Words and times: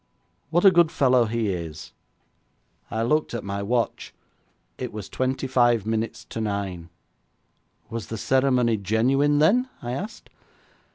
What 0.49 0.65
a 0.65 0.71
good 0.71 0.91
fellow 0.91 1.25
he 1.25 1.49
is.' 1.49 1.93
'I 2.89 3.03
looked 3.03 3.33
at 3.35 3.43
my 3.43 3.61
watch; 3.61 4.15
it 4.79 4.91
was 4.91 5.07
twenty 5.07 5.45
five 5.45 5.85
minutes 5.85 6.25
to 6.31 6.41
nine. 6.41 6.89
'Was 7.91 8.07
the 8.07 8.17
ceremony 8.17 8.77
genuine 8.77 9.37
then?' 9.37 9.69
I 9.79 9.91
asked. 9.91 10.31